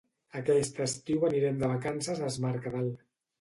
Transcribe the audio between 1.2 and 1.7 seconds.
anirem de